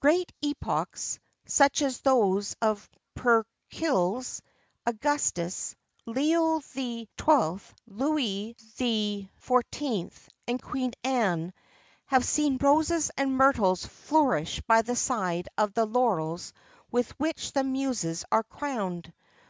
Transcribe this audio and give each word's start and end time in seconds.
Great 0.00 0.32
epochs 0.40 1.18
such 1.44 1.82
as 1.82 2.00
those 2.00 2.56
of 2.62 2.88
Pericles, 3.14 4.40
Augustus, 4.86 5.76
Leo 6.06 6.60
XII., 6.60 7.06
Louis 7.86 8.56
XIV., 8.78 10.16
and 10.48 10.62
Queen 10.62 10.92
Anne 11.04 11.52
have 12.06 12.24
seen 12.24 12.56
roses 12.58 13.10
and 13.18 13.36
myrtles 13.36 13.84
flourish 13.84 14.62
by 14.66 14.80
the 14.80 14.96
side 14.96 15.50
of 15.58 15.74
the 15.74 15.84
laurels 15.84 16.54
with 16.90 17.10
which 17.20 17.52
the 17.52 17.62
muses 17.62 18.24
are 18.32 18.42
crowned. 18.44 19.12